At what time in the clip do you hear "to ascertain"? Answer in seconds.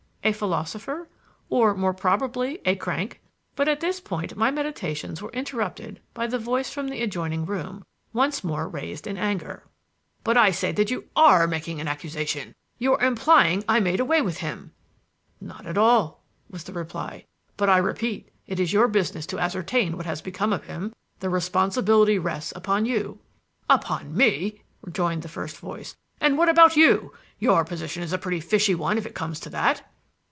19.25-19.97